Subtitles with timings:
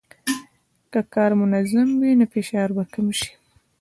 [0.91, 3.31] که کار منظم وي، نو فشار به کم شي.